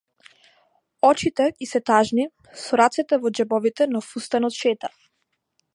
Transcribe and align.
Очите 1.09 1.45
ѝ 1.49 1.67
се 1.73 1.81
тажни, 1.89 2.25
со 2.63 2.79
рацете 2.83 3.19
во 3.27 3.33
џебовите 3.41 3.89
на 3.95 4.05
фустанот 4.09 4.61
шета. 4.63 4.93